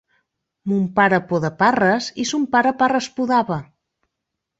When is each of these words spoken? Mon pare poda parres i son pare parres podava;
Mon 0.69 0.85
pare 0.99 1.19
poda 1.31 1.51
parres 1.59 2.07
i 2.23 2.25
son 2.29 2.47
pare 2.55 2.73
parres 2.79 3.11
podava; 3.21 3.59